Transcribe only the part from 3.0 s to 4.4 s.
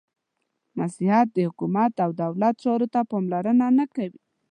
پاملرنه نهکوي.